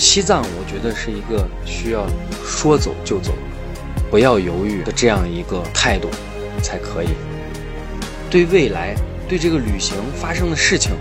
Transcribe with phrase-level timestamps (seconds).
[0.00, 2.06] 西藏，我觉得是一个需要
[2.42, 3.32] 说走就走，
[4.10, 6.08] 不要犹豫的这样一个态度
[6.62, 7.08] 才可以。
[8.30, 8.96] 对未来，
[9.28, 10.92] 对这个旅行发生的事情，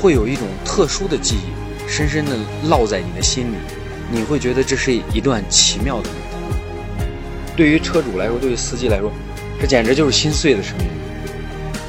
[0.00, 2.34] 会有一种特殊的记忆，深深的
[2.66, 3.56] 烙在你的心里。
[4.10, 7.06] 你会觉得这是一段奇妙的旅途。
[7.54, 9.12] 对于车主来说，对于司机来说，
[9.60, 10.86] 这简直就是心碎的声音。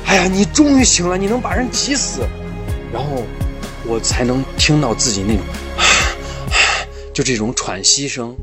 [0.05, 2.27] 哎呀，你终于醒了，你能把人急死，
[2.91, 3.23] 然后
[3.85, 5.43] 我才能听到自己那种，
[7.17, 8.37] 就这种喘息声。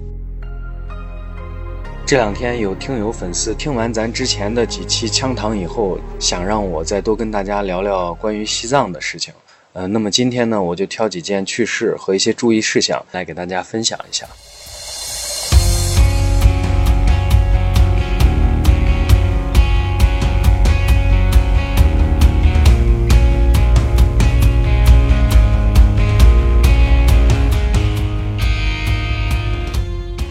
[2.04, 9.32] 这两天有听友粉丝听完咱之前的几期枪堂以后，想让我再多跟大家聊聊关于西藏的事情。
[9.74, 14.26] 呃，那么今天呢，我就挑几件趣事和一些注意事项来给大家分享一下。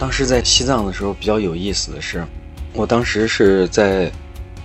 [0.04, 2.22] 当时在西藏的时候比较有意思的是，
[2.74, 4.12] 我当时是在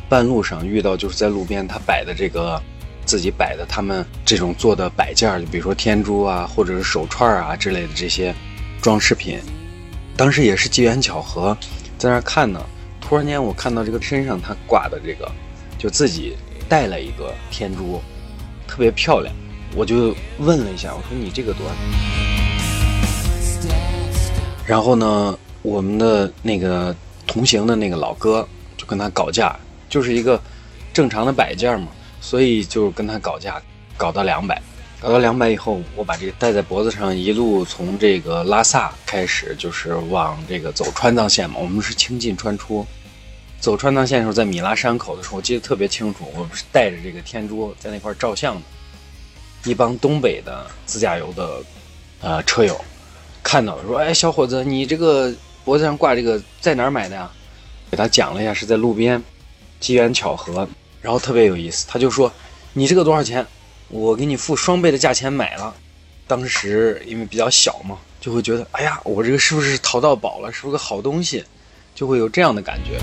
[0.10, 2.62] 半路上遇到，就是在路边他摆的这个
[3.06, 8.36] 自己摆的他们这种做的摆件，就比如说天珠啊，或者是手串啊之类的这些
[8.82, 9.40] 装饰品。
[10.18, 11.58] 当时也是机缘巧合，
[11.98, 12.62] 在那儿看呢，
[13.00, 15.32] 突然间我看到这个身上他挂的这个，
[15.78, 16.36] 就自己
[16.68, 18.02] 带了一个天珠，
[18.68, 19.34] 特别漂亮，
[19.74, 22.39] 我就问了一下，我说你这个多少？
[24.70, 29.56] 然后呢，我们的那个同行的那个老哥就跟他搞价，
[29.90, 30.40] 就是一个
[30.94, 31.88] 正常的摆件嘛，
[32.22, 33.60] 所以就跟他搞价，
[33.98, 34.62] 搞到两百，
[35.02, 42.86] 搞到两百以后，我把这个戴在脖子上，一路从这个拉萨开始，就是往这个走川藏线嘛，我们是清进川出，
[43.60, 48.62] 走川藏线的时候，在米拉山口的时候，我记得特别清楚，我不是带着这个天珠在那块照相的，
[49.72, 51.60] 一帮东北的自驾游的
[52.22, 52.80] 呃车友。
[53.52, 55.34] 看到了，说：“哎，小伙子，你这个
[55.66, 57.28] 脖子上挂这个在哪儿买的呀？”
[57.90, 59.20] 给他讲了一下，是在路边，
[59.80, 60.70] 机缘巧合，
[61.02, 61.88] 然后特别有意思。
[61.90, 62.32] 他就说
[62.74, 63.44] ：“你这个多少钱？
[63.88, 65.74] 我给你付双倍的价钱买了。”
[66.28, 70.54] 当时因为比较小嘛，就会觉得：“哎呀，我这个是不是淘到宝了？
[70.54, 71.44] 是不是个好东西？”
[71.96, 73.00] 就会有这样的感觉。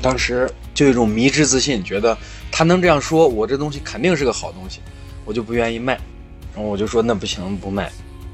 [0.00, 2.16] 当时就有一种迷之自信，觉得
[2.52, 4.78] 他能这样说，我这东西肯定是个好东西，
[5.24, 5.98] 我就不愿意卖。
[6.58, 7.84] 然后我就说那不行不卖，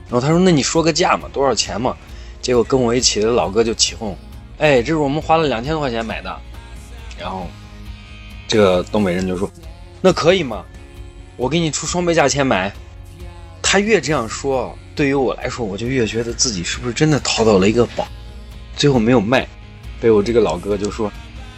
[0.09, 1.95] 然后他说那你说个价嘛，多少钱嘛？
[2.41, 4.17] 结果跟我一起的老哥就起哄，
[4.57, 6.35] 哎，这是我们花了两千多块钱买的。
[7.21, 7.47] 然后
[8.49, 9.51] 这个东北人就说，
[10.01, 10.65] 那可以吗？
[11.37, 12.73] 我给你出双倍价钱买。
[13.61, 18.09] 他越这样说，对于我来说，我就越觉得自己是不是真的淘到了一个宝。
[18.75, 19.47] 最后没有卖，
[20.01, 21.13] 被我这个老哥就说，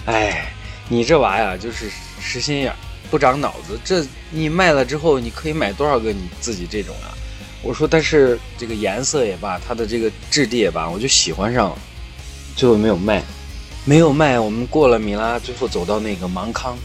[0.06, 0.50] 哎，
[0.88, 1.88] 你这娃呀，就是
[2.18, 2.74] 实心眼。
[3.16, 7.16] 不长脑子，这你卖了之后，你可以买多少个你自己这种啊？
[7.62, 11.78] 我说，但是这个颜色也罢，它的这个质地也罢，我就喜欢上了，
[12.54, 13.22] 最后没有卖，
[13.86, 14.38] 没有卖。
[14.38, 16.76] 我们过了米拉，最后走到那个芒康，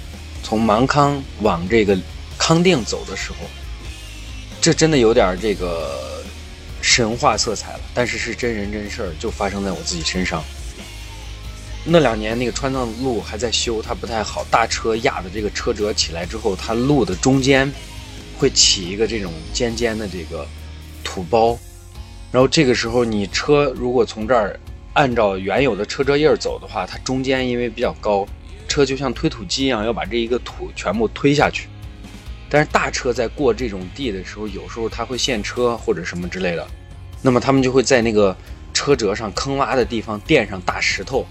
[0.42, 2.00] 从芒康往这个
[2.38, 3.46] 康定走的时候，
[4.62, 6.24] 这真的有点这个
[6.82, 10.42] 神话色彩了，但是是真人真事儿，就发生在我自己身上。
[11.84, 14.46] 那两年，那个川藏路还在修，它不太好。
[14.52, 17.72] 大车压的这个车辙起来之后，它路的中间
[18.38, 20.46] 会起一个这种尖尖的这个
[21.04, 21.58] 土包，
[22.32, 24.60] 然后这个时候你车如果从这儿
[24.94, 28.28] 按照原有的车辙印走的话，它中间因为比较高，
[28.68, 31.68] 车就像推土机一样要把这一个土全部推下去。
[32.48, 36.68] 但是大车在过这种地的时候，有时候它会陷车或者什么之类的，
[37.24, 38.38] 那么他们就会在那个
[38.72, 41.26] 车辙上坑洼的地方垫上大石头。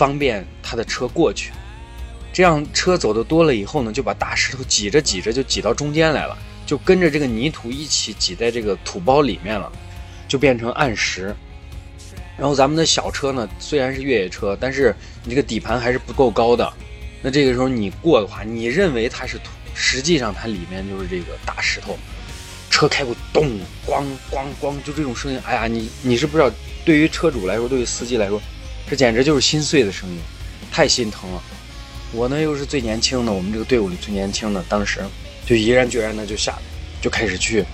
[0.00, 1.52] 方便他的车过去，
[2.32, 6.34] 这样车走的多了以后呢，就把大石头挤着挤着就挤到中间来了，
[6.64, 9.70] 就跟着这个泥土一起挤在这个土包里面了，
[10.26, 11.36] 就变成暗石。
[12.38, 16.72] 然后咱们的小车呢，虽然是越野车，但是你这个底盘还是不够高的，
[17.20, 21.98] 那这个时候你过的话，你认为它是土，实际上它里面就是这个大石头。
[22.70, 26.50] 车开过，咚，咣咣咣，就这种声音，哎呀，你你是不知道，
[26.86, 28.40] 对于车主来说，对于司机来说。
[28.90, 30.18] 这简直就是心碎的声音，
[30.72, 31.40] 太心疼了。
[32.12, 35.00] 我呢又是最年轻的，我们这个队伍里最年轻的，当时
[35.46, 36.58] 就毅然决然的就下来，
[37.00, 37.64] 就开始去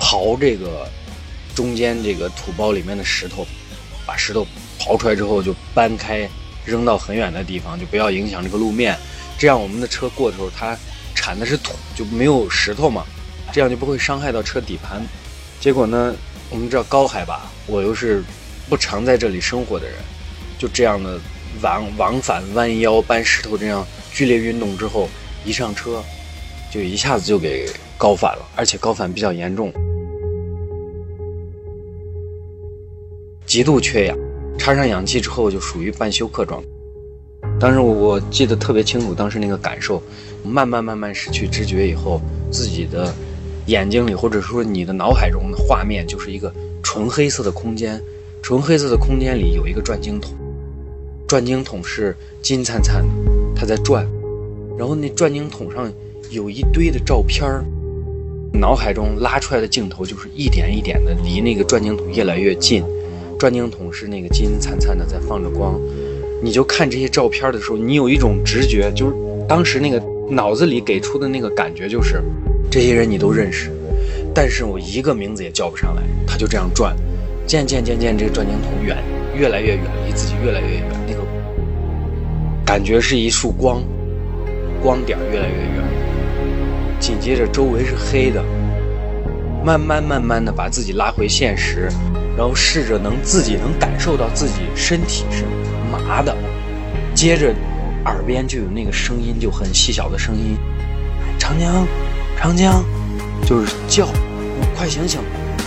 [0.00, 0.90] 刨这个
[1.54, 3.46] 中间这个土包里面的石头，
[4.04, 4.44] 把石头
[4.76, 6.28] 刨出来之后就搬开，
[6.64, 8.98] 扔到很远的地方，就不要影响这个路面。
[9.38, 10.76] 这样我们的车过的时候，它
[11.14, 13.04] 铲的是土，就没有石头嘛，
[13.52, 15.00] 这样就不会伤害到车底盘。
[15.60, 16.12] 结果呢，
[16.50, 18.24] 我们知道高海拔，我又是
[18.68, 19.94] 不常在这里生活的人。
[20.58, 21.18] 就这样的
[21.62, 25.08] 往往返弯腰搬石头这样剧烈运动之后，
[25.44, 26.02] 一上车
[26.72, 27.68] 就一下子就给
[27.98, 29.72] 高反了，而且高反比较严重。
[33.46, 34.18] 极度缺氧，
[34.58, 36.68] 插上氧气之后就属于半休克状态。
[37.60, 40.02] 当时我记得特别清楚，当时那个感受，
[40.42, 42.20] 慢慢慢慢失去知觉以后，
[42.50, 43.14] 自己的
[43.66, 48.02] 眼睛里或者说你的脑海中的画面就是一个纯黑色的空间，
[48.42, 50.32] 纯黑色的空间里有一个转经筒，
[51.26, 53.08] 转经筒是金灿灿的，
[53.54, 54.06] 它在转，
[54.78, 55.92] 然后那转经筒上
[56.30, 57.64] 有一堆的照片儿，
[58.52, 62.84] 脑海中拉出来的镜头就是一点一点的离那个转经筒越来越近，
[63.38, 65.80] 转经筒是那个金灿灿的在放着光。
[66.42, 69.14] 你就看这些照片的时候，你有一种直觉，就是
[69.48, 70.00] 当时那个
[70.30, 72.22] 脑子里给出的那个感觉，就是
[72.70, 73.72] 这些人你都认识，
[74.32, 76.02] 但是我一个名字也叫不上来。
[76.24, 76.94] 他就这样转，
[77.48, 78.96] 渐渐渐渐，这个转经筒远，
[79.34, 80.84] 越来越远，离自己越来越远，
[82.76, 83.82] 感觉是一束光，
[84.82, 85.82] 光点越来越远，
[87.00, 88.44] 紧接着周围是黑的，
[89.64, 91.88] 慢慢慢慢的把自己拉回现实，
[92.36, 95.44] 然后试着能自己能感受到自己身体是。
[95.90, 96.36] 麻的，
[97.14, 97.54] 接着
[98.04, 100.58] 耳边就有那个声音，就很细小的声音，
[101.38, 101.86] 长江，
[102.38, 102.84] 长江，
[103.46, 104.06] 就是叫，
[104.76, 105.18] 快醒醒，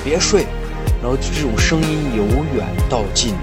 [0.04, 0.46] 别睡。
[1.02, 2.24] 然后这种声音由
[2.56, 3.34] 远到近，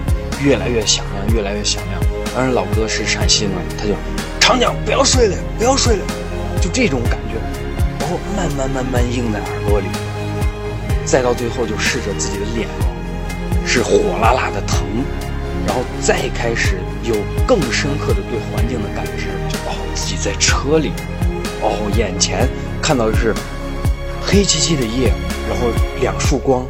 [0.41, 2.06] 越来越响亮，越来越响亮。
[2.37, 3.95] 当然老哥是陕西嘛，他就
[4.39, 6.05] 长江不要睡了，不要睡了，
[6.61, 7.33] 就这种感觉。
[7.99, 9.87] 然后慢慢慢慢映在耳朵里，
[11.03, 12.67] 再到最后就试着自己的脸，
[13.65, 14.85] 是火辣辣的疼。
[15.65, 17.15] 然后再开始有
[17.47, 20.91] 更深刻的对环境的感知，就哦自己在车里，
[21.63, 22.47] 哦眼前
[22.83, 23.33] 看到的是
[24.21, 25.11] 黑漆漆的夜，
[25.49, 25.69] 然后
[25.99, 26.63] 两束光，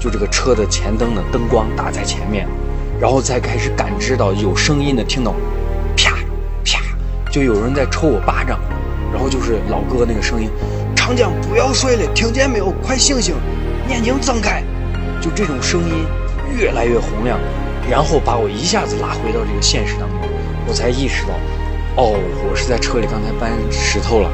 [0.00, 2.48] 就这个车的前灯的灯光打在前面，
[3.00, 5.34] 然后再开始感知到有声音的听到
[5.96, 6.18] 啪
[6.64, 6.80] 啪，
[7.32, 8.60] 就有人在抽我巴掌，
[9.12, 10.50] 然后就是老哥那个声音，
[10.94, 12.70] 长江不要睡了，听见没有？
[12.82, 13.34] 快醒醒，
[13.88, 14.62] 眼睛睁开，
[15.20, 16.04] 就这种声音。
[16.58, 17.38] 越来越洪亮，
[17.88, 20.18] 然后把我一下子拉回到这个现实当中，
[20.66, 21.30] 我才意识到，
[21.96, 22.18] 哦，
[22.50, 24.28] 我是在车里刚才搬石头了，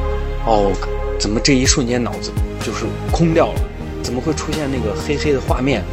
[0.46, 0.72] 哦，
[1.20, 2.32] 怎么这一瞬间脑子
[2.64, 3.60] 就是空掉了？
[4.02, 5.84] 怎么会出现那个黑黑的画面？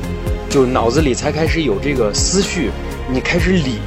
[0.54, 2.70] 就脑子里才开始有这个思绪，
[3.12, 3.80] 你开始理，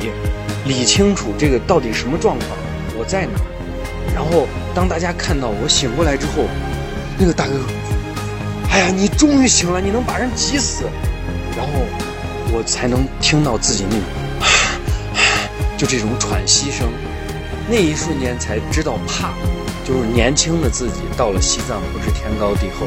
[0.65, 2.51] 理清楚这个到底什么状况，
[2.99, 3.39] 我在哪？
[4.13, 6.43] 然后当大家看到我醒过来之后，
[7.17, 7.53] 那个大哥，
[8.73, 10.83] 哎呀，你终于醒了，你能把人急死，
[11.57, 11.73] 然后。
[12.53, 14.05] 我才能听到自己那种，
[15.77, 16.89] 就这种喘息声，
[17.69, 19.35] 那一瞬间才知道怕，
[19.85, 22.87] 就是年轻的自己到了西藏不知天高地厚，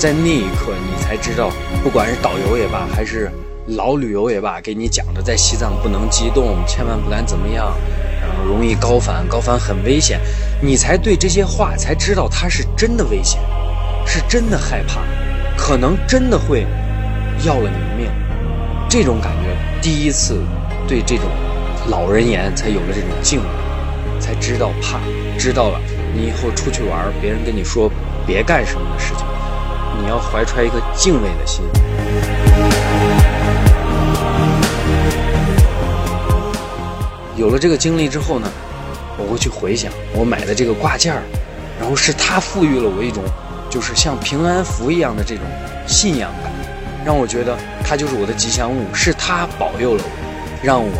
[0.00, 1.50] 在那一刻你才知道，
[1.82, 3.30] 不管是导游也罢，还是
[3.66, 7.76] 老旅游也罢，给你讲的在西藏不能激动，千万不敢怎么样，
[8.18, 10.18] 然后容易高反，高反很危险，
[10.62, 13.38] 你才对这些话才知道它是真的危险，
[14.06, 15.02] 是真的害怕，
[15.54, 16.66] 可能真的会
[17.44, 18.10] 要了你的命。
[18.88, 20.40] 这种感觉，第一次
[20.88, 21.26] 对这种
[21.90, 24.98] 老人言才有了这种敬畏，才知道怕，
[25.38, 25.78] 知道了，
[26.14, 27.92] 你以后出去玩，别人跟你说
[28.26, 29.26] 别干什么的事情，
[29.98, 31.64] 你要怀揣一个敬畏的心。
[37.36, 38.46] 有了这个经历之后呢，
[39.16, 41.22] 我会去回想我买的这个挂件儿，
[41.80, 43.24] 然后是他赋予了我一种，
[43.70, 45.44] 就是像平安符一样的这种
[45.86, 46.52] 信仰感。
[47.02, 50.10] 让我觉得它就是我的吉祥物，是它保佑了我，
[50.62, 50.92] 让我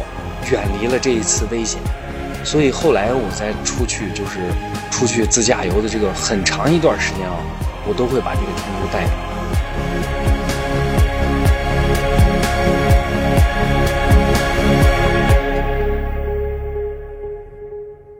[0.51, 1.79] 远离了这一次危险。
[2.43, 4.41] 所以后来我再出去，就是
[4.91, 7.37] 出去自驾游的这个很长一段时间啊，
[7.91, 9.05] 我都会把这个天珠带。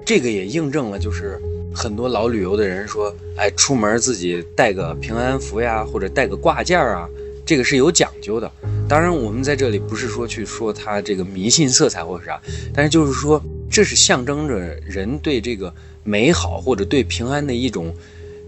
[0.05, 1.41] 这个也印证了，就是
[1.73, 7.09] 很多老旅游的人说，哎，出门自己带个平安符呀，或者带个挂件啊。
[7.47, 8.51] 这个是有讲究的，
[8.89, 12.41] 当然我们在这里不是说去说它这个迷信色彩或者啥，
[12.75, 15.73] 但是就是说这是象征着人对这个
[16.03, 17.95] 美好或者对平安的一种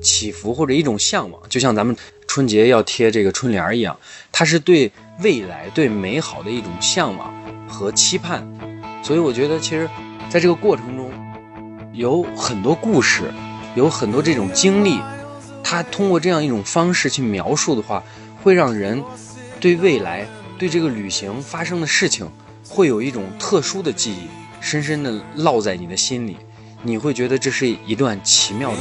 [0.02, 3.96] 祈福或者一种向往，就像咱们春节要贴这个春联一样，
[4.30, 4.90] 它是对
[5.20, 7.32] 未来对美好的一种向往
[7.68, 8.46] 和期盼。
[9.02, 9.88] 所以我觉得其实
[10.28, 11.10] 在这个过程中
[11.92, 13.32] 有很多故事，
[13.74, 14.98] 有很多这种经历，
[15.62, 18.02] 它通过这样一种方式去描述的话。
[18.42, 19.00] 会让人
[19.60, 20.26] 对未来、
[20.58, 22.28] 对这个旅行发生的事情，
[22.68, 24.26] 会有一种特殊的记忆，
[24.60, 26.36] 深深的烙在你的心里。
[26.84, 28.78] 你会觉得这是一段奇妙的。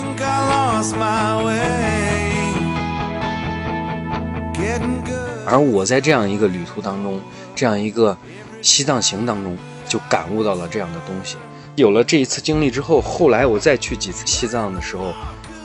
[5.46, 7.22] 而我在这样一个旅途当中，
[7.53, 8.17] 这样一个
[8.62, 9.55] 西藏行当中，
[9.88, 11.38] 就感悟到了这样的东西。
[11.75, 15.13] 有了这一次经历之后，后来我再去几次西藏的时候，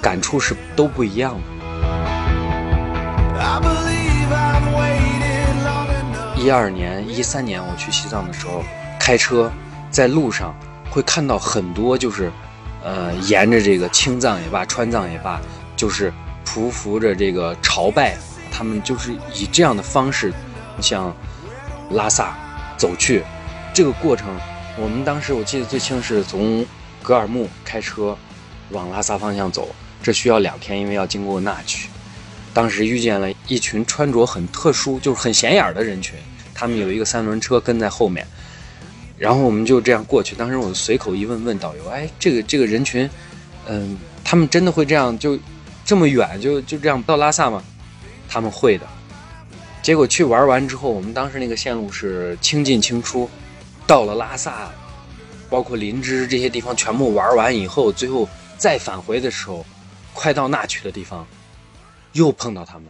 [0.02, 1.40] 感触是都不一样的。
[6.36, 8.62] 一二年、一三年我去西藏的时候，
[9.00, 9.50] 开车
[9.90, 10.54] 在路上
[10.90, 12.30] 会看到很多，就是
[12.82, 15.40] 呃，沿着这个青藏也罢、川藏也罢，
[15.76, 16.12] 就是
[16.44, 18.16] 匍匐着这个朝拜，
[18.50, 20.32] 他们就是以这样的方式
[20.80, 21.14] 向
[21.90, 22.36] 拉萨
[22.76, 23.22] 走去。
[23.74, 24.28] 这个过程，
[24.78, 26.64] 我们当时我记得最清是从
[27.02, 28.16] 格尔木开车
[28.70, 29.68] 往拉萨方向走，
[30.02, 31.88] 这需要两天，因为要经过那曲。
[32.54, 36.18] 当时遇见了一群穿着很特殊，就是很显眼的人群，
[36.54, 38.26] 他们有一个三轮车跟在后面，
[39.18, 40.34] 然后我们就这样过去。
[40.36, 43.08] 当时我随口一问，问导游：“哎，这个这个人群，
[43.66, 45.38] 嗯，他们真的会这样就
[45.84, 47.62] 这么远就就这样到拉萨吗？”
[48.28, 48.86] 他们会的。
[49.82, 53.30] 结果去玩完之后，我们当时那个线路是清进清出，
[53.86, 54.70] 到了拉萨，
[55.48, 59.64] 包括林芝这些地方全部玩完以后，最后再返回的时候，
[60.12, 61.26] 快到那曲的地方。
[62.12, 62.86] 又碰到他们，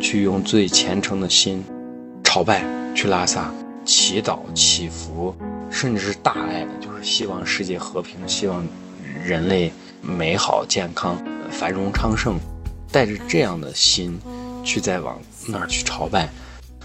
[0.00, 1.64] 去用最虔诚的心
[2.36, 2.62] 朝拜，
[2.94, 3.50] 去拉萨
[3.86, 5.34] 祈祷、祈福，
[5.70, 8.62] 甚至是大爱的，就是希望世界和平，希望
[9.24, 11.16] 人类美好、健康、
[11.50, 12.38] 繁荣昌盛，
[12.92, 14.20] 带着这样的心
[14.62, 16.28] 去再往那儿去朝拜，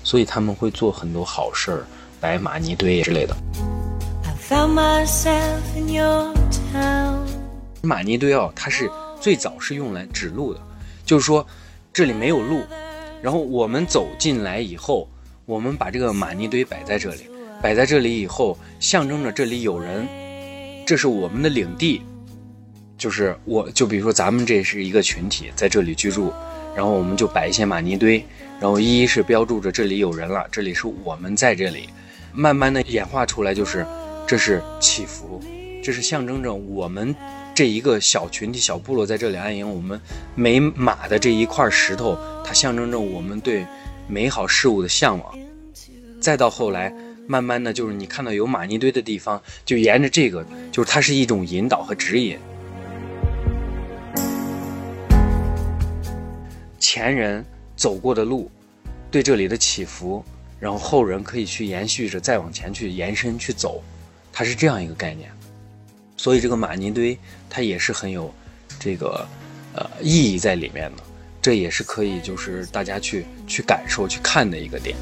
[0.05, 1.86] 所以他们会做很多好事儿，
[2.22, 3.36] 摆玛尼堆之类的。
[7.81, 8.89] 玛尼堆哦，它是
[9.20, 10.62] 最早是用来指路的，
[11.03, 11.46] 就是说
[11.91, 12.62] 这里没有路，
[13.22, 15.10] 然后我们走进来以后，
[15.51, 17.24] 我们把这个玛尼堆摆在这里，
[17.62, 20.08] 摆在这里以后，象征着这里有人，
[20.88, 22.03] 这是我们的领地，
[22.98, 26.31] 就是我就比如说咱们这是一个群体在这里居住，
[26.74, 28.25] 然后我们就摆一些玛尼堆，
[28.62, 31.89] 然后一一是标注着这里有人了，这里是我们在这里，
[32.31, 33.86] 慢慢的演化出来就是
[34.25, 35.41] 这是祈福，
[35.84, 37.13] 这是象征着我们。
[37.53, 40.00] 这一个小群体、小部落在这里安营，我们
[40.34, 43.65] 每码的这一块石头，它象征着我们对
[44.12, 45.39] 美好事物的向往。
[46.20, 46.94] 再到后来，
[47.27, 52.38] 慢慢的就是你看到有玛尼堆的地方，就沿着这个，就是它是一种引导和指引。
[56.77, 57.44] 前人
[57.77, 58.51] 走过的路，
[59.10, 60.22] 对这里的起伏，
[60.60, 63.82] 然后后人可以去延续着再往前去延伸去走，
[64.34, 65.32] 它是这样一个概念。
[66.18, 67.18] 所以这个玛尼堆
[67.50, 68.32] 它也是很有
[68.77, 69.25] 这个
[69.74, 71.03] 呃意义在里面的，
[71.41, 74.95] 这也是可以就是大家去去感受去看的一个点。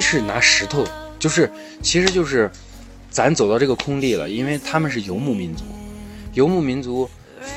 [0.00, 0.84] 是拿石头，
[1.18, 1.50] 就是
[1.82, 2.50] 其实就是
[3.10, 5.64] 咱走到这个空地了，因为他们是游牧民族，
[6.32, 7.08] 游牧民族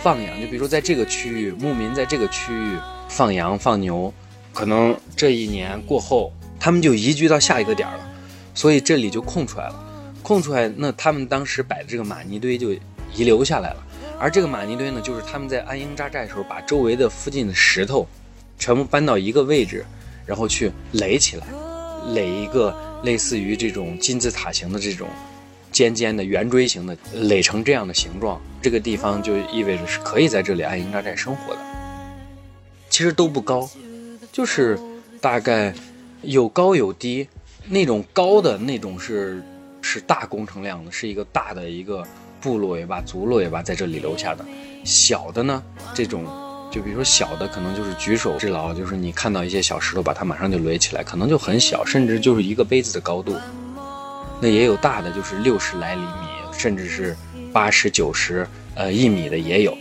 [0.02, 2.76] 放羊，就比如说在这个区域，牧民在这个区域
[3.08, 4.12] 放羊放牛，
[4.52, 8.00] 可能这一年过后，他们就移居到下一个点了。
[8.56, 9.76] 所以这里就空出来了，
[10.24, 12.74] 空出来，那他们当时摆的这个玛尼堆就
[13.14, 13.86] 遗留下来了。
[14.20, 18.06] 而这个玛尼堆呢，就是他们在安营扎寨的时候，把周围的附近的石头
[18.58, 19.86] 全部搬到一个位置，
[20.26, 21.48] 然后去垒起来，
[22.14, 25.08] 垒一个类似于这种金字塔形的这种
[25.72, 28.42] 尖尖的圆锥形的，垒成这样的形状。
[28.62, 31.62] 这个地方就意味着是可以在这里安营扎寨生活的。
[32.90, 33.70] 其实都不高，
[34.34, 34.78] 就是
[35.22, 35.74] 大概
[36.24, 37.26] 有高有低。
[37.72, 39.42] 那种高的那种是
[39.82, 42.06] 是大工程量的，是一个大的一个
[42.42, 44.46] 部落也罢，族落也罢，在这里留下的。
[44.84, 45.62] 小的呢，
[45.94, 46.26] 这种
[46.72, 53.36] 就比如说小的，可能就是举手之劳，就是你看到一些小石头，把它马上就垒起来，可能就很小，甚至就是一个杯子的高度。
[54.42, 57.16] 那也有大的，就是六十来厘米，甚至是
[57.52, 59.78] 八十九十呃一米的也有。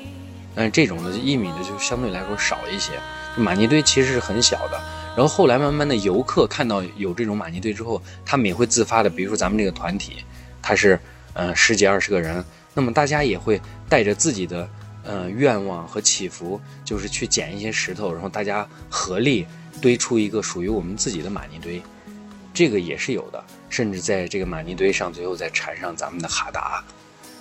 [0.55, 2.93] 但是这种的一米的就相对来说少一些。
[3.37, 4.81] 玛尼堆其实是很小的。
[5.17, 10.25] 然后后来慢慢的游客看到有这种玛尼堆之后，他们也会自发的，比如说咱们这个团体，
[10.61, 10.99] 他是
[11.35, 12.45] 呃十几二十个人，
[12.75, 14.69] 那么大家也会带着自己的
[15.05, 19.47] 呃愿望和祈福，就是去捡一些石头，然后大家合力
[19.81, 21.83] 堆出一个属于我们自己的玛尼堆，
[22.53, 26.85] 这个也是有的，甚至在这个玛尼堆上最后再缠上咱们的哈达，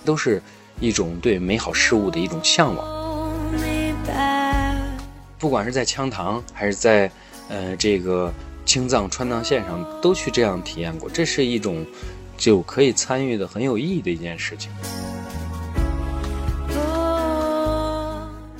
[0.04, 0.42] 都是
[0.80, 2.86] 一种对美好事物的一种向往。
[5.38, 7.10] 不管是在羌塘还是在。
[7.50, 8.30] 呃，这个
[8.66, 11.82] 青藏川藏线上都去这样体验过，这是一种
[12.38, 14.70] 就可以参与的很有意义的一件事情。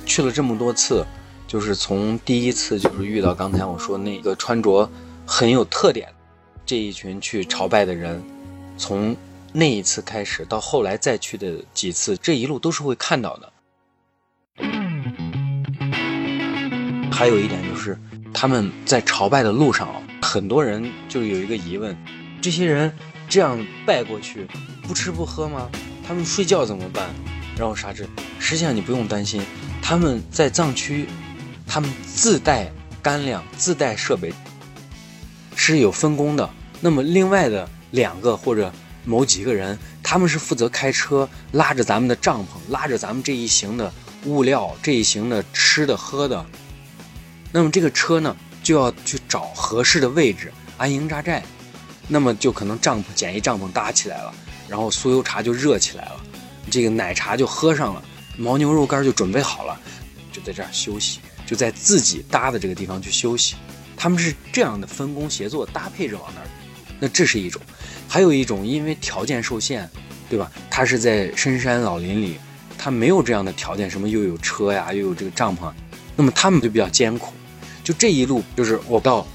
[0.05, 1.03] 去了这么多次，
[1.47, 4.87] 就是从第一次就是遇到刚才我说那个穿着
[5.25, 6.07] 很有特点
[6.65, 8.21] 这一群去朝拜的人，
[8.77, 9.15] 从
[9.51, 13.51] 那一次开始到后来再去的几次，这一路都是会看到的。
[17.11, 17.97] 还有一点就是。
[18.31, 21.97] 他们在朝拜的路上啊，很多人就有一个疑问：
[22.39, 22.93] 这些人
[23.29, 24.47] 这样拜过去，
[24.81, 25.69] 不吃不喝吗？
[26.05, 27.11] 他们睡觉怎么办？
[27.55, 28.09] 然后啥子？
[28.39, 29.43] 实际上你不用担心，
[29.83, 31.07] 他们在藏区，
[31.67, 32.71] 他们自带
[33.03, 34.33] 干粮、自带设备，
[35.55, 36.49] 是有分工的。
[36.81, 38.73] 那么另外的两个或者
[39.05, 43.93] 某几个人，他们是负责开车，拉着咱们的帐篷，拉着咱们这一行的
[44.25, 46.43] 物料、这一行的吃的喝的。
[47.51, 51.43] 那么这个车呢，就要去找合适的位置安营扎寨。
[52.11, 54.33] 那么就可能帐篷简易帐篷搭起来了，
[54.67, 56.19] 然后酥油茶就热起来了，
[56.71, 58.03] 这个奶茶就喝上了，
[58.35, 59.79] 牦牛肉干就准备好了，
[60.31, 63.55] 就在这儿休息，就在自己搭的这个地方去休息。
[63.95, 66.47] 他们是这样的分工协作搭配着往那儿。
[66.99, 67.61] 那这是一种，
[68.07, 69.87] 还有一种因为条件受限，
[70.27, 70.51] 对吧？
[70.67, 72.39] 他是在深山老林里，
[72.77, 75.71] 他没有这样的条件，什么又有车呀，又有这个帐篷，
[76.15, 77.33] 那么他们就比较艰苦。
[77.83, 79.27] 就这一路就是我到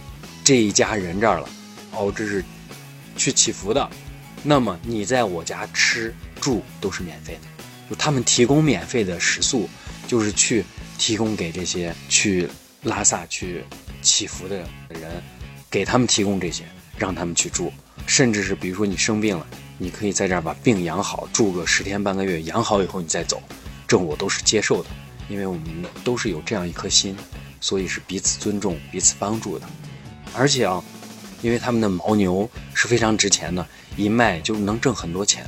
[0.42, 1.48] 这一家人这儿了，
[1.92, 2.44] 哦，这是。
[3.16, 3.88] 去祈福的，
[4.42, 7.40] 那么你在我家吃住都是免费的，
[7.88, 9.68] 就他们提供免费的食宿，
[10.06, 10.64] 就是去
[10.98, 12.48] 提供给这些去
[12.82, 13.64] 拉萨去
[14.02, 14.56] 祈福的
[14.88, 15.22] 人，
[15.70, 16.64] 给他们提供这些，
[16.98, 17.72] 让他们去住，
[18.06, 19.46] 甚至是比如说你生病了，
[19.78, 23.42] 你可以在这儿把病养好，住个十天半个月，养好以后你再走，
[23.88, 24.90] 这我都是接受的，
[25.28, 27.16] 因为我们都是有这样一颗心，
[27.60, 29.66] 所以是彼此尊重、彼此帮助的，
[30.34, 30.82] 而且啊。
[31.44, 33.64] 因为他们的牦牛是非常值钱的，
[33.98, 35.46] 一卖就能挣很多钱。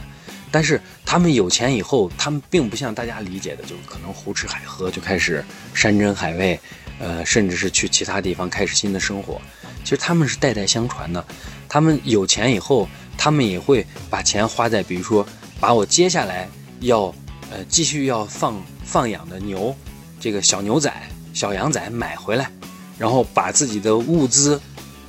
[0.53, 6.61] 但是他们有钱以后，他们并不像大家理解的，就可能胡吃海喝，就开始山珍海味，
[6.99, 9.41] 呃，甚至是去其他地方开始新的生活。
[9.85, 11.25] 其实他们是代代相传的。
[11.67, 12.87] 他们有钱以后，
[13.17, 15.27] 他们也会把钱花在，比如说
[15.59, 16.47] 把我接下来
[16.81, 17.05] 要
[17.51, 19.75] 呃继续要放放养的牛，
[20.21, 20.93] 这个小牛仔、
[21.33, 22.51] 小羊仔买回来，
[22.99, 24.61] 然后把自己的物资。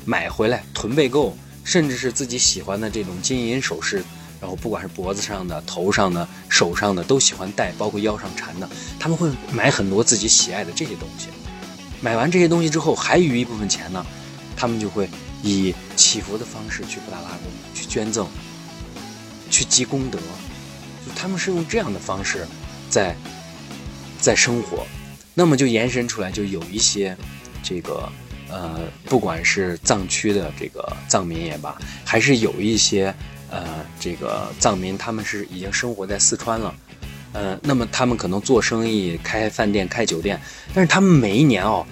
[0.08, 4.02] 买回来囤备够，甚至是自己喜欢的这种金银首饰，
[4.40, 11.28] 然后不管是脖子上的、头上的、手上的，都喜欢戴，包括腰上缠的，他们会买很多自己喜爱的这些东西。
[12.00, 14.06] 买完这些东西之后，还余一部分钱呢，
[14.56, 15.10] 他们就会
[15.44, 18.26] 以祈福的方式去布达拉宫去捐赠，
[19.52, 20.18] 去积功德。
[21.06, 22.48] 就他们是用这样的方式
[22.90, 23.14] 在
[24.22, 24.88] 在生活，
[25.34, 27.18] 那么就延伸出来，就有一些
[27.62, 28.10] 这个。
[28.50, 33.14] 呃，不管是藏区的这个藏民也罢，还是有一些
[33.50, 36.74] 呃这个藏民，他们是已经生活在四川了，
[37.34, 40.40] 呃，那么他们可能做生意、开饭店、开酒店，
[40.74, 41.86] 但是他们每一年哦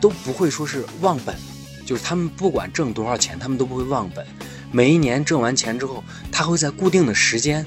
[0.00, 1.36] 都不会说是忘本，
[1.84, 4.26] 就是他们不管挣多少钱，他们都不会忘本。
[4.72, 6.02] 每一年挣完钱之后，
[6.32, 7.64] 他会在固定的时间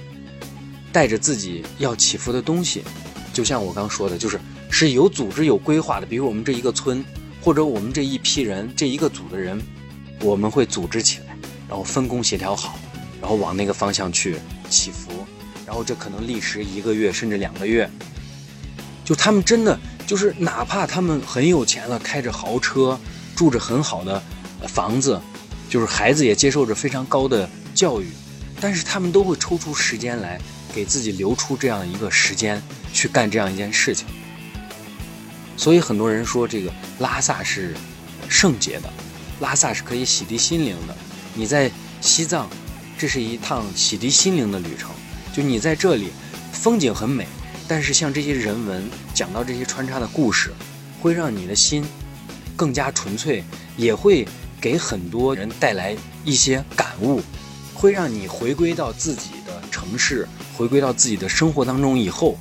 [0.91, 2.83] 带着自己要祈福的东西，
[3.31, 4.39] 就像我刚说的，就是
[4.71, 7.05] 是有组织、有规划的，比如我们这一个村。
[7.41, 9.61] 或者我们这一批人，这一个组的人，
[10.21, 11.37] 我们会组织起来，
[11.69, 12.77] 然后分工协调好，
[13.21, 14.37] 然后往那个方向去
[14.69, 15.25] 祈福，
[15.65, 17.89] 然后这可能历时一个月甚至两个月。
[19.05, 22.99] 就他们真的就是，哪怕他们很有钱了，开着豪车，
[23.35, 24.21] 住着很好的
[24.67, 25.21] 房子，
[25.69, 28.07] 就是孩子也接受着非常高的教育，
[28.59, 30.37] 但是他们都会抽出时间来，
[30.73, 34.05] 给自己留出这样一个时间去干这样一件事情。
[35.57, 37.75] 所以很多人说这个拉萨是
[38.29, 38.93] 圣洁的，
[39.39, 40.95] 拉萨是可以洗涤心灵的。
[41.33, 42.47] 你在西藏，
[42.97, 44.91] 这是一趟洗涤心灵的旅程。
[45.33, 46.09] 就你在这里，
[46.51, 47.27] 风景很美，
[47.67, 50.53] 但是像这些人文讲到这些穿插的故事，
[51.01, 51.83] 会让你的心
[52.55, 53.43] 更加纯粹，
[53.75, 54.27] 也会
[54.61, 57.21] 给很多人带来一些感悟，
[57.73, 62.37] 会让你回归到自己的城市，回归到自己的生活当中以后。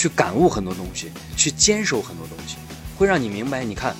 [0.00, 2.56] 去感悟很多东西，去坚守很多东西，
[2.96, 3.62] 会让你明白。
[3.62, 3.94] 你看，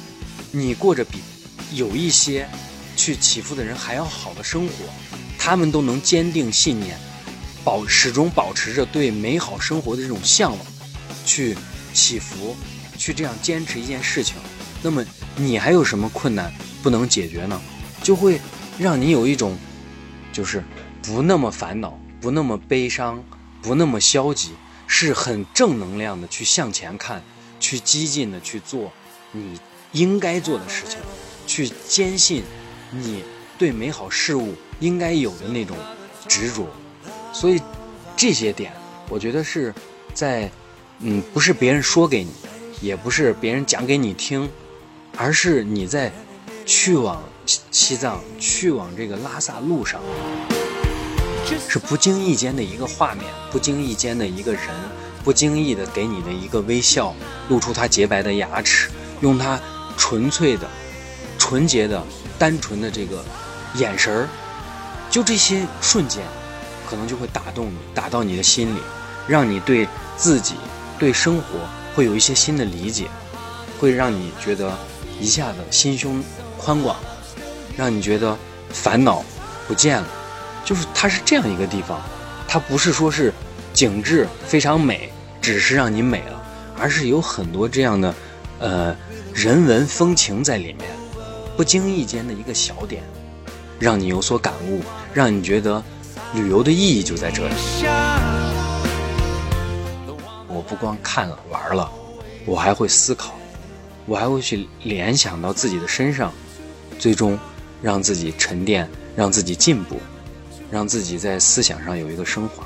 [0.51, 1.19] 你过着比
[1.75, 2.49] 有一些
[2.97, 4.73] 去祈福的人还要好的生活，
[5.39, 6.99] 他们都能坚定信念，
[7.63, 10.61] 保始终保持着对美好生活的这种向往，
[11.27, 11.55] 去
[11.93, 12.57] 祈福，
[12.97, 14.37] 去这样坚持一件事情。
[14.83, 15.05] 那么
[15.37, 16.51] 你还有什么困难
[16.83, 17.61] 不能解决呢？
[18.03, 18.41] 就会
[18.79, 19.55] 让你有一种，
[20.33, 20.65] 就是
[21.03, 23.23] 不那么烦恼，不那么悲伤，
[23.61, 24.53] 不那么消极。
[24.93, 27.23] 是很正能量的，去向前看，
[27.61, 28.91] 去激进的去做
[29.31, 29.57] 你
[29.93, 30.99] 应该做的事情，
[31.47, 32.43] 去坚信
[32.91, 33.23] 你
[33.57, 35.77] 对美好事物应该有的那种
[36.27, 36.67] 执着。
[37.33, 37.63] 所以
[38.17, 38.73] 这些点，
[39.09, 39.73] 我觉得是
[40.13, 40.51] 在
[40.99, 42.33] 嗯，不是别人说给你，
[42.81, 44.51] 也不是别人讲给你听，
[45.17, 46.11] 而是你在
[46.67, 50.03] 去往西藏、去往这个拉萨路上。
[51.59, 54.63] 是不经意间的一个画面，不经意间的一个人，
[55.25, 57.15] 不经意的给你的一个微笑，
[57.49, 59.61] 露出他洁白的牙齿，用他
[59.97, 60.69] 纯粹的、
[61.39, 62.03] 纯洁的、
[62.39, 63.25] 单纯的这个
[63.75, 64.29] 眼神儿，
[65.11, 66.23] 就这些瞬间，
[66.89, 68.81] 可能就会打动你，打到你的心里，
[69.27, 70.55] 让你对自己、
[70.99, 71.45] 对生活
[71.95, 73.09] 会有一些新的理解，
[73.79, 74.77] 会让你觉得
[75.21, 76.23] 一下子心胸
[76.59, 76.97] 宽广，
[77.77, 78.37] 让你觉得
[78.71, 79.25] 烦恼
[79.67, 80.09] 不见了。
[80.65, 82.01] 就是它是这样一个地方，
[82.47, 83.33] 它不是说是
[83.73, 86.43] 景致非常美，只是让你美了，
[86.79, 88.15] 而是有很多这样的
[88.59, 88.97] 呃
[89.35, 90.91] 人文风情在里面，
[91.57, 93.03] 不经意间的一个小点，
[93.79, 94.81] 让你有所感悟，
[95.13, 95.83] 让你觉得
[96.35, 97.55] 旅游的意义就在这里。
[100.47, 101.91] 我不光看了玩了，
[102.45, 103.35] 我还会思考，
[104.05, 106.33] 我还会去联想到自己的身上，
[106.99, 107.39] 最终
[107.81, 109.97] 让自己沉淀，让自己进步。
[110.71, 112.65] 让自己在思想上有一个升华，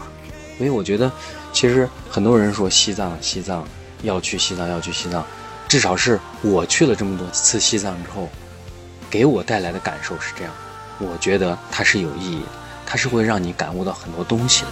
[0.58, 1.10] 所以我觉得，
[1.52, 3.66] 其实很多人说西藏，西藏
[4.02, 5.24] 要去西藏，要去西藏，
[5.66, 8.28] 至少是我去了这么多次西藏之后，
[9.08, 10.52] 给我带来的感受是这样，
[10.98, 12.46] 我觉得它是有意义的，
[12.84, 14.70] 它是会让你感悟到很多东西的，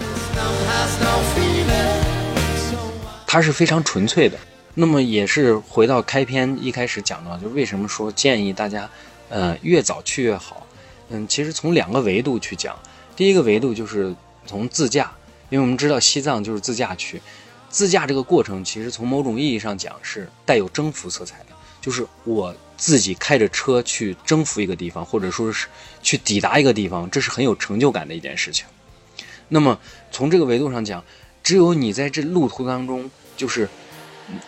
[3.27, 4.37] 它是非常纯粹的。
[4.75, 8.89] 那么也是回到开篇一开始讲到，就为什么说建议大家，
[9.29, 10.67] 呃，越早去越好。
[11.09, 12.75] 嗯，其实从两个维度去讲。
[13.15, 14.15] 第一个维度就是
[14.47, 15.13] 从自驾，
[15.51, 17.21] 因为我们知道西藏就是自驾去，
[17.69, 21.47] 自驾这个过程其实从某种意义上讲是带有征服色彩的，
[21.81, 25.69] 就是我自己开着车去征服一个地方，或者说是
[26.03, 28.65] 去抵达一个地方，这是很有成就感的一件事情。
[29.49, 29.79] 那么
[30.11, 31.05] 从这个维度上讲，
[31.43, 33.69] 只有你在这路途当中就是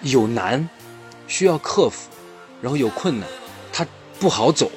[0.03, 0.68] 有难，
[1.29, 2.09] 需要克服，
[2.62, 3.29] 然后有困难，
[3.70, 3.87] 它
[4.18, 4.70] 不好走，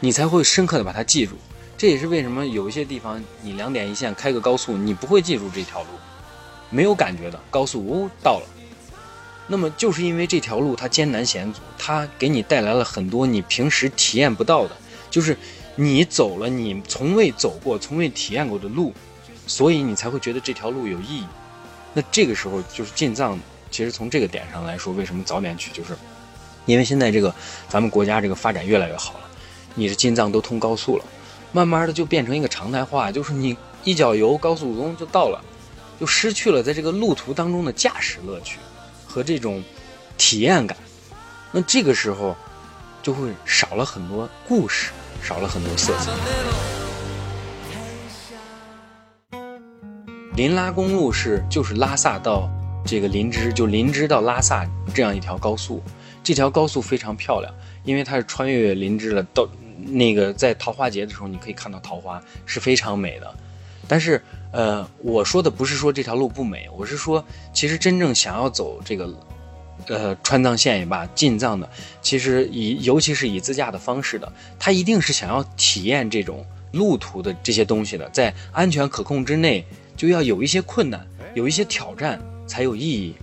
[0.00, 1.36] 你才会深刻的把它记住。
[1.82, 5.88] 这也是为什么有一些地方你两点一线开个高速，你不会记住这条路，
[6.70, 8.46] 没有感觉的高速呜到了。
[9.48, 14.76] 那么就是因为这条路它艰难险阻，它给你带来了很多你平时体验不到的，
[15.10, 15.36] 就是
[15.74, 18.94] 你走了你从未走过、从未体验过的路，
[19.48, 21.26] 所以你才会觉得这条路有意义。
[21.94, 23.36] 那这个时候就是进藏，
[23.72, 25.96] 其实从这个点上来说，为什么早点去，就是
[26.64, 27.34] 因为现在这个
[27.68, 29.24] 咱们国家这个发展越来越好了，
[29.74, 31.04] 你的进藏都通高速了。
[31.52, 35.38] 慢慢的就变成一个常态化，就是你一脚油，高速公路就到了，
[36.00, 38.58] 就失去了在这个路途当中的驾驶乐趣
[39.06, 39.62] 和这种
[40.16, 40.76] 体验感。
[41.52, 42.34] 那这个时候
[43.02, 46.10] 就会少了很多故事，少了很多色彩。
[50.34, 52.48] 林拉公路是就是拉萨到
[52.86, 55.82] 这个林芝，就林芝到拉萨这样一条高速，
[56.24, 57.52] 这条高速非常漂亮，
[57.84, 59.46] 因为它是穿越林芝了到。
[59.84, 63.34] 那个在桃花节的时候，你可以看到桃花是非常美的。
[63.88, 69.12] 但是，呃，我说的不是说这条路不美，我是说，其实真正想要走这个，
[69.88, 71.68] 呃，川藏线也罢，进藏的，
[72.00, 79.64] 其实以尤其是以自驾的方式的，他一定是想要体验这种路途的这些东西的，在安全可控之内，
[79.96, 83.14] 就要有一些困难，有一些挑战才有意义。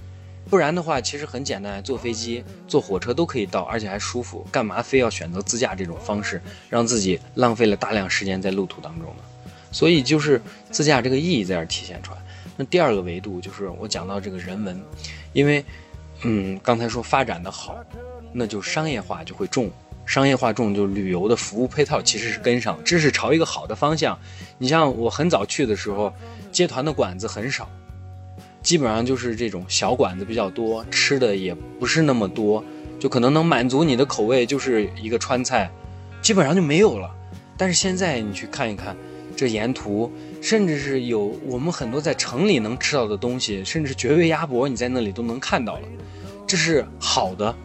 [0.49, 4.45] 不然的话，其实很简单，坐飞机、坐火车都可以到，而且还舒服。
[4.51, 9.23] 干嘛非要选择自驾这种方式，让自己浪费了大量时间在路途当中呢？
[9.71, 12.17] 所以就是自驾这个意义在这体现出来。
[12.57, 14.81] 那第二个维度就是我讲到这个人文，
[15.33, 15.63] 因为，
[16.23, 17.77] 嗯，刚才说发展的好，
[18.33, 19.69] 那就商业化就会重，
[20.03, 24.17] 商业化重就旅游的服务配套其实是跟上，这是朝一个好的方向。
[24.57, 26.11] 你像我很早去的时候，
[26.51, 27.69] 接团的馆子很少。
[28.61, 32.63] 基本上就是这种小馆子比较多，吃的也不是那么多，
[32.99, 35.71] 就可能能满足你的口味，就是一个川菜，
[36.21, 37.09] 基本上就没有了。
[37.57, 38.95] 但是现在你去看一看，
[39.35, 45.81] 这沿途甚至是有我们很多在城里能吃到的东西，甚至绝味鸭脖你在那里都能看到了，
[46.45, 47.55] 这是好的。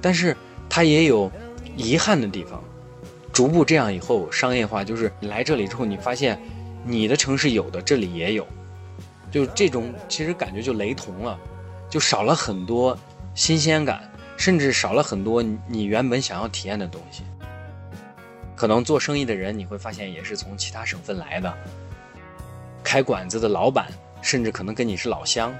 [0.00, 0.36] 但是
[0.68, 1.30] 它也有
[1.76, 2.62] 遗憾的地方。
[3.32, 6.38] 逐步这样以后商业化，就是来这里之后，你发现
[6.86, 8.46] 你的城市有的，这里也有。
[9.34, 11.36] 就这种，其实感觉就雷同了，
[11.90, 12.96] 就少了很多
[13.34, 17.24] 新鲜感，甚至少了很多你原本想要体验的东西。
[18.54, 21.52] 可能做生意的人，你会发现也是从其他省份来的，
[22.84, 23.88] 开馆子的老板，
[24.22, 25.52] 甚至可能跟你是老乡，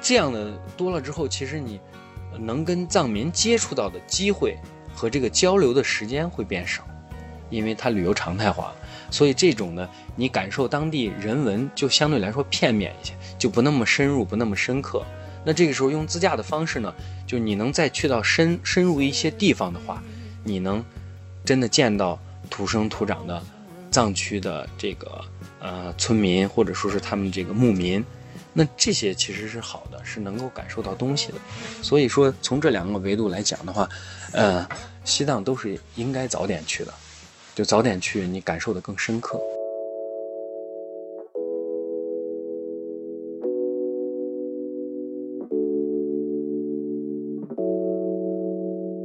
[0.00, 1.80] 这样的多了之后，其实你
[2.36, 4.56] 能跟藏民接触到的机会
[4.92, 6.82] 和这个交流的时间会变少，
[7.48, 8.74] 因为他旅游常态化。
[9.10, 15.04] 所以这种呢，你感受当地人文就相对来说片面一些，就不那么深入，不那么深刻。
[15.44, 16.92] 那这个时候用自驾的方式呢，
[17.26, 20.02] 就你能再去到深深入一些地方的话，
[20.42, 20.82] 你能
[21.44, 23.42] 真的见到土生土长的
[23.90, 25.20] 藏区的这个
[25.60, 28.02] 呃村民，或者说是他们这个牧民，
[28.54, 31.34] 那这些其实是好的，是能够感受到东西的。
[31.82, 33.86] 所以说从这两个维度来讲的话，
[34.32, 34.66] 呃，
[35.04, 36.94] 西藏都是应该早点去的。
[37.54, 39.40] 就早点去，你感受的更深刻。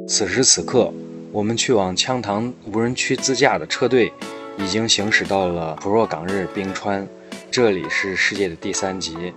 [0.07, 0.91] 此时此刻，
[1.31, 4.11] 我们去往羌塘无人区自驾的车队
[4.57, 7.07] 已经行驶到了普若岗日冰川，
[7.51, 9.31] 这里是世界的第三级。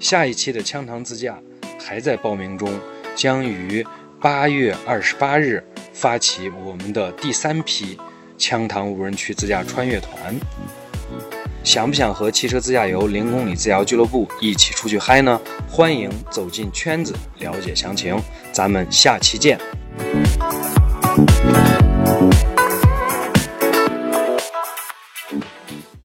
[0.00, 1.40] 下一期的羌塘自驾
[1.78, 2.68] 还在报名中，
[3.14, 3.86] 将于
[4.20, 7.96] 八月二十八日发起我们的第三批
[8.38, 10.34] 羌塘无人区自驾穿越团。
[11.64, 15.40] 想不想和汽车自驾游零公里自驾游俱乐部一起出去嗨呢？
[15.68, 18.16] 欢迎走进圈子，了解详情。
[18.52, 19.58] 咱们下期见。